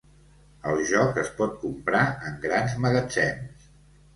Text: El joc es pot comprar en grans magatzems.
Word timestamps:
El 0.69 0.79
joc 0.91 1.19
es 1.23 1.29
pot 1.41 1.53
comprar 1.65 2.01
en 2.31 2.41
grans 2.47 2.77
magatzems. 2.87 3.71